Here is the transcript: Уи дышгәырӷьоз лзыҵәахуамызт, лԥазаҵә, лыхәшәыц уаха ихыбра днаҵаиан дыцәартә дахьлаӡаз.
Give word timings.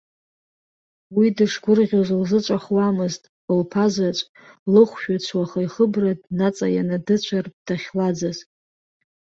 Уи 1.17 1.27
дышгәырӷьоз 1.37 2.09
лзыҵәахуамызт, 2.19 3.23
лԥазаҵә, 3.59 4.23
лыхәшәыц 4.71 5.25
уаха 5.37 5.59
ихыбра 5.65 6.11
днаҵаиан 6.23 6.89
дыцәартә 7.05 7.59
дахьлаӡаз. 7.65 8.37